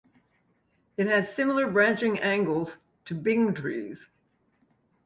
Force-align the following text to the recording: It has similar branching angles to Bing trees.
It 0.97 1.05
has 1.05 1.31
similar 1.31 1.69
branching 1.69 2.17
angles 2.17 2.79
to 3.05 3.13
Bing 3.13 3.53
trees. 3.53 4.09